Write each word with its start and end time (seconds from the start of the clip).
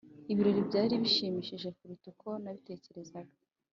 ibirori 0.31 0.61
byari 0.69 0.93
bishimishije 1.03 1.67
kuruta 1.77 2.05
uko 2.13 2.27
nabitekerezaga. 2.41 3.33